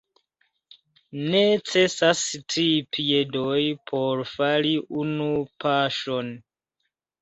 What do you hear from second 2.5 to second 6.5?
tri piedoj por fari unu paŝon.